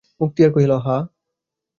মুক্তিয়ার 0.21 0.51
কহিল, 0.53 0.73
হাঁ। 0.85 1.01